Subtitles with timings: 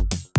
[0.00, 0.29] you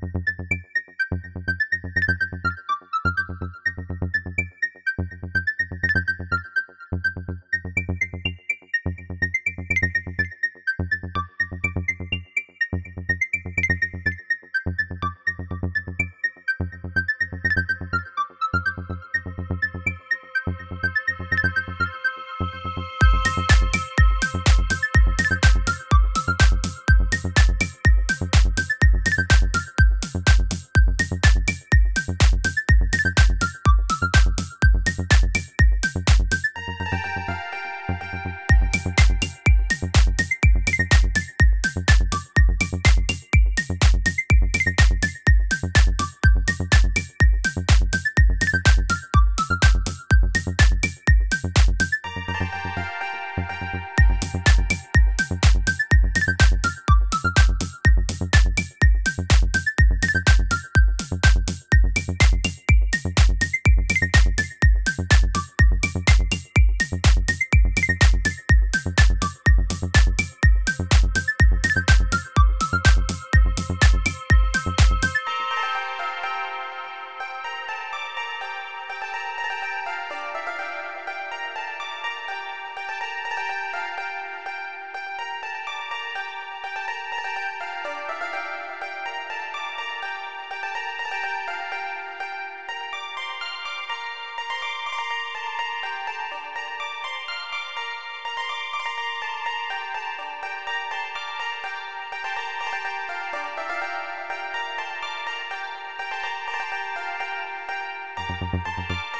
[0.00, 0.75] Thank
[108.42, 109.15] you.